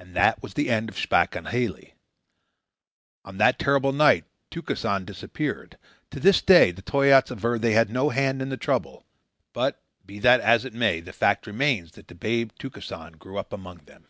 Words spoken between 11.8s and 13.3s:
that the babe Tukesan